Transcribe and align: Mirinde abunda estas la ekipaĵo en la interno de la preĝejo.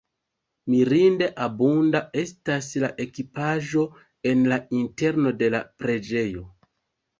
Mirinde 0.75 1.27
abunda 1.47 2.01
estas 2.21 2.71
la 2.85 2.89
ekipaĵo 3.07 3.85
en 4.33 4.43
la 4.55 4.61
interno 4.81 5.37
de 5.45 5.53
la 5.59 5.63
preĝejo. 5.85 6.47